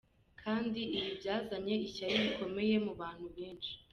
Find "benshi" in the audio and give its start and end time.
3.35-3.73